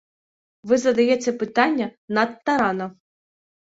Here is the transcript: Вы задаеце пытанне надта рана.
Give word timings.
Вы 0.71 0.75
задаеце 0.85 1.35
пытанне 1.43 1.87
надта 2.17 2.61
рана. 2.65 2.93